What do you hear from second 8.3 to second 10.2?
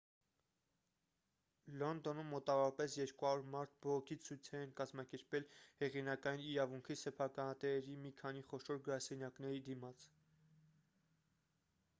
խոշոր գրասենյակների դիմաց